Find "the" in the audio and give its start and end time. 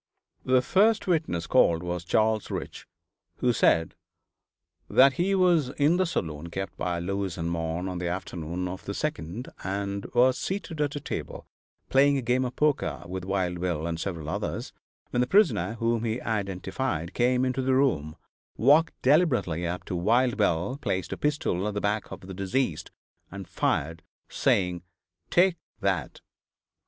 0.45-0.63, 5.97-6.07, 7.99-8.07, 8.85-8.93, 15.21-15.27, 17.61-17.75, 21.71-21.79, 22.21-22.33